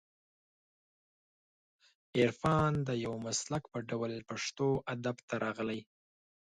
[2.17, 5.79] عرفان د یو مسلک په ډول پښتو ادب ته راغلی